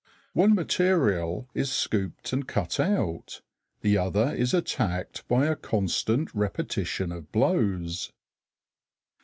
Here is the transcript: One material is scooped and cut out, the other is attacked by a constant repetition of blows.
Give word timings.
One 0.33 0.55
material 0.55 1.47
is 1.53 1.71
scooped 1.71 2.33
and 2.33 2.47
cut 2.47 2.79
out, 2.79 3.41
the 3.81 3.99
other 3.99 4.33
is 4.35 4.51
attacked 4.51 5.27
by 5.27 5.45
a 5.45 5.55
constant 5.55 6.33
repetition 6.33 7.11
of 7.11 7.31
blows. 7.31 8.11